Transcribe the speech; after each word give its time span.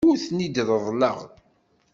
Ur 0.09 0.15
ten-id-reḍḍleɣ. 0.23 1.17